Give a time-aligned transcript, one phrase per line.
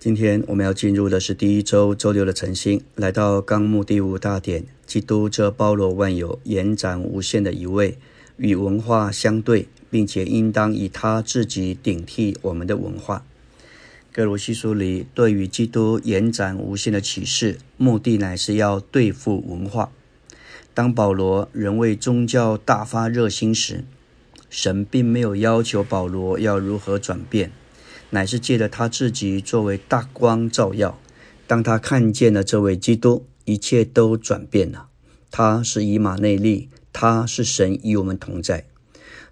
[0.00, 7.98] 今天我们要进入的是第一周周六的晨星，来到纲目第五大点，基督这包罗万有、延展无限的一位，
[8.36, 13.24] 与文化相对，并且应当以他自己顶替我们的文化。
[14.12, 19.90] 格罗西书里对于基督延展无限的启示，目的乃是要对付文化。
[20.74, 23.84] 当保罗仍为宗教大发热心时，
[24.48, 27.50] 神并没有要求保罗要如何转变。
[28.10, 30.98] 乃是借着他自己作为大光照耀，
[31.46, 34.88] 当他看见了这位基督，一切都转变了。
[35.30, 38.64] 他是以马内利，他是神与我们同在。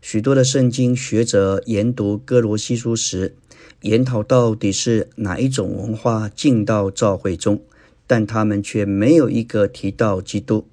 [0.02, 3.34] 许多的圣经学者研读哥罗西书时，
[3.80, 7.62] 研讨到底是哪一种文化进到教会中，
[8.06, 10.68] 但他们却没有一个提到基督。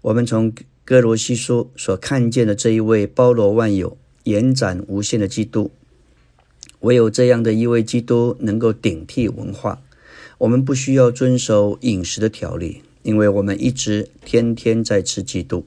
[0.00, 0.52] 我们从
[0.84, 5.70] 哥罗西书所看见的这一位包罗万有、延展无限的基督。
[6.80, 9.82] 唯有这样的一位基督能够顶替文化。
[10.38, 15.66] 我们不需要遵守饮食的条例，因为我们一直天天在吃基督。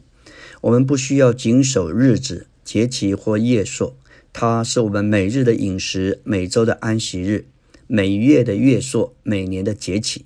[0.61, 3.95] 我们不需要谨守日子、节期或夜朔，
[4.31, 7.45] 它是我们每日的饮食、每周的安息日、
[7.85, 10.25] 每月的月朔、每年的节期。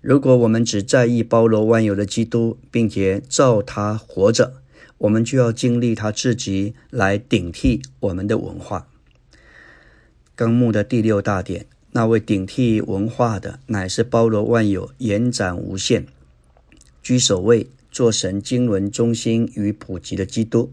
[0.00, 4.54] 如果我们只在意包罗万有的基督，并且照他活着，
[4.98, 8.88] 我们就要经历他自己来顶替我们的文化。
[10.38, 16.06] 纲目的第六大点，那位顶替文化的，乃是包罗万有、延展无限、
[17.02, 20.72] 居首位、做神经纶中心与普及的基督。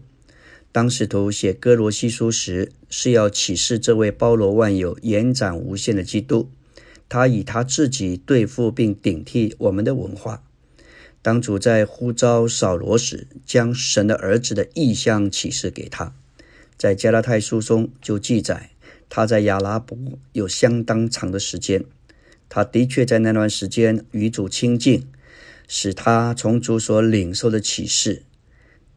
[0.70, 6.48] 当使徒写哥罗西书时，是要启示这位包罗万有、延展无限的基督。
[7.08, 10.44] 他以他自己对付并顶替我们的文化。
[11.20, 16.14] 当主在呼召扫罗时，将神的儿子的意象启示给他，
[16.78, 18.70] 在加拉太书中就记载。
[19.08, 19.96] 他在亚拉伯
[20.32, 21.84] 有相当长的时间，
[22.48, 25.06] 他的确在那段时间与主亲近，
[25.68, 28.22] 使他从主所领受的启示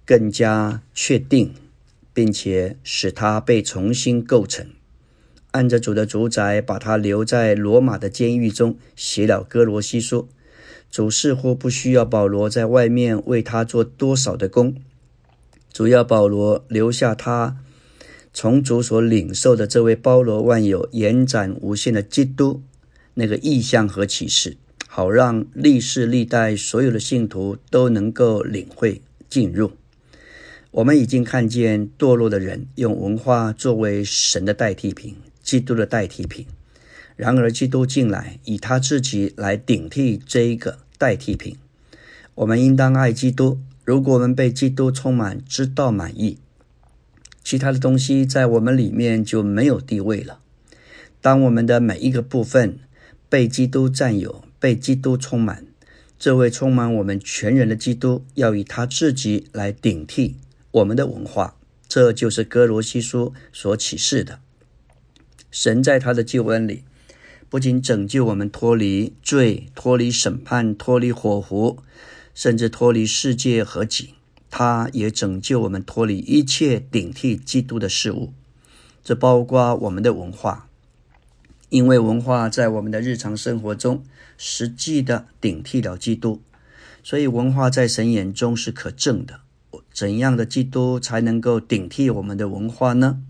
[0.06, 1.54] 更加确定，
[2.14, 4.68] 并且使他被重新构成。
[5.52, 10.28] 按着主的主宰，把他留在罗马的监狱中，写了哥罗西书。
[10.92, 14.76] 主似乎不需要保罗在外面为他做多少的工，
[15.72, 17.58] 主要保罗留下他。
[18.34, 22.62] 从主所领受的这位包罗万有、延展无限的基督，
[23.16, 24.58] 那个意象和启示，
[24.88, 29.72] 好让历世历代所有的信徒都能够领会进入。
[30.72, 36.46] 我们已经看见堕落的人用文化作为神的代替品、基督的代替品。
[37.16, 41.58] 然而，基督进来，以他自己来顶替这一个代替品。
[42.36, 43.60] 我们应当爱基督。
[43.84, 46.38] 如果我们被基督充满，知道满意。
[47.44, 50.40] 其他的东西在我们里面就没有地位了。
[51.22, 52.80] 当我们的每一个部分
[53.28, 55.66] 被基督占有、被基督充满，
[56.18, 60.38] 这位充满我们全人的基督要以他自己来顶替
[60.72, 61.56] 我们的文化。
[61.88, 64.40] 这就是哥罗西书所启示的。
[65.50, 66.84] 神在他的救恩里，
[67.50, 71.80] 不仅拯救我们脱离罪、脱离审判、脱离火湖，
[72.36, 74.14] 甚至脱离世界和己。
[74.62, 78.34] 他也拯救我们脱离一切顶替基督的事物，
[79.02, 80.68] 这包括我们的文化，
[81.70, 84.04] 因为文化在我们的日常生活中
[84.38, 86.42] 实际的顶替了基督，
[87.02, 89.40] 所以文化在神眼中是可证的。
[89.94, 93.22] 怎样的基督才能够顶替我们的文化呢？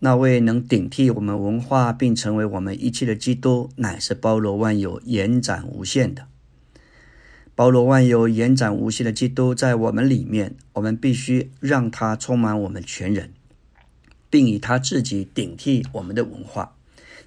[0.00, 6.26] 那位能顶替我们文化并成为我们一切的基督，乃是包罗万有、延展无限的。
[7.56, 13.32] 包罗万有、延展无限的基督在我们里面，我们必须让他充满我们全人，
[14.28, 16.74] 并以他自己顶替我们的文化。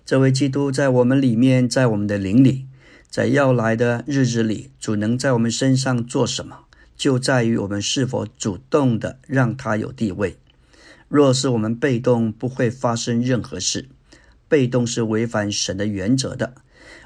[0.06, 2.66] 这位基督在我们里面，在我们的灵里，
[3.10, 6.66] 在要来的日子里，主能在我们身上做什么，
[6.98, 10.36] 就在于我们是否主动的让他有地位。
[11.08, 13.88] 若是我们被动，不会发生任何事。
[14.50, 16.56] 被动是违反神的原则的。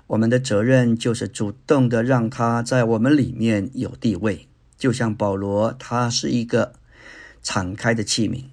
[0.07, 4.47] 我们的责任就是主动的让他在我们里面有地位，
[4.77, 6.73] 就像保罗，他是一个
[7.41, 8.45] 敞开的器皿，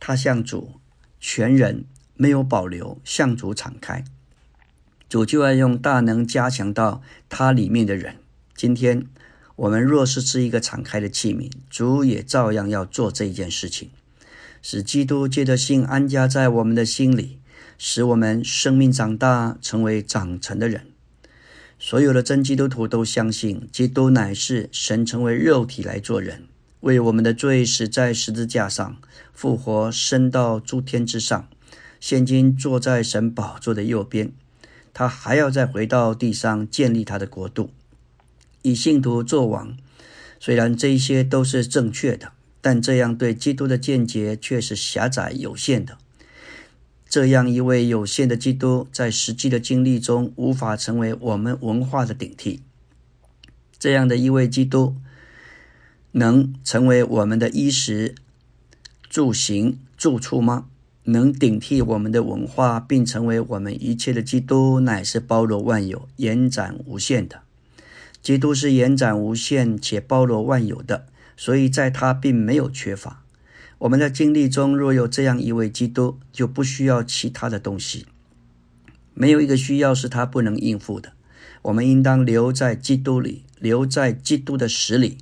[0.00, 0.72] 他向主
[1.20, 1.84] 全人
[2.14, 4.04] 没有保留，向主敞开，
[5.08, 8.16] 主就要用大能加强到他里面的人。
[8.56, 9.06] 今天
[9.54, 13.90] 我们若是是一个敞开的器皿，主也照样要做这一件事情，
[14.60, 17.37] 使基督借着信安家在我们的心里。
[17.78, 20.82] 使我们生命长大，成为长成的人。
[21.78, 26.48] 所有的真基督徒都相信，基督乃是神成为肉体来做人，
[26.80, 28.96] 为我们的罪死在十字架上，
[29.32, 31.48] 复活升到诸天之上，
[32.00, 34.32] 现今坐在神宝座的右边。
[34.92, 37.70] 他还要再回到地上建立他的国度，
[38.62, 39.76] 以信徒作王。
[40.40, 45.98] 虽然这一些都是正确的，但这样对基督的见解却是狭窄有限的。
[47.08, 52.60] 这样一位有限的基督，在实际的经历中无法成为我们文化的顶替。
[53.78, 54.96] 这样的一位基督，
[56.12, 58.14] 能成为我们的衣食
[59.08, 60.66] 住行住处吗？
[61.04, 67.40] 能顶替我们的文化，并成为我们一切的基督，乃是包罗万有、延展无限的。
[68.20, 73.22] 基督是延展无限且包罗万有的，所以在他并没有缺乏。
[73.78, 78.06] 我们的经历中若有这样一位基督，就不需要其他的东西。
[79.14, 81.12] 没有一个需要是他不能应付的。
[81.62, 85.18] 我们应当留在基督里，留在基督的实里，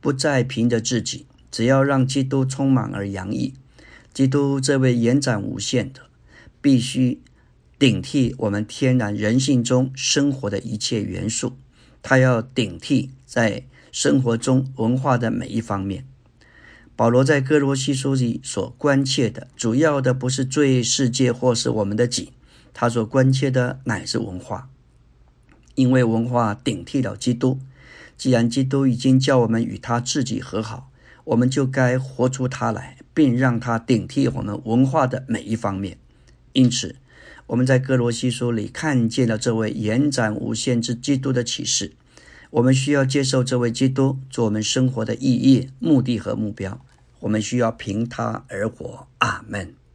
[0.00, 3.54] 不再凭着自己，只要让基督充满而洋溢。
[4.12, 6.02] 基督这位延展无限的，
[6.60, 7.20] 必须
[7.78, 11.56] 顶替我们天然人性中生活的一切元素。
[12.02, 16.04] 他要顶替在生活中文化的每一方面。
[17.00, 22.34] 保罗在哥罗西书里所关切的，主要的不是罪世界或是我们的己，
[22.74, 24.68] 他所关切的乃是文化，
[25.76, 27.58] 因为文化顶替了基督。
[28.18, 30.90] 既然基督已经叫我们与他自己和好，
[31.24, 35.96] 我们就该活出他来，并让他顶替我们文化的每一方面。
[36.52, 36.96] 因此。
[37.46, 41.94] 我们在哥罗西书里看见了这位延展无限之基督的启示，
[42.50, 46.84] 我们需要接受这位基督做我们生活的意义、目的和目标。
[47.20, 49.06] 我们需要凭他而活。
[49.18, 49.79] 阿门。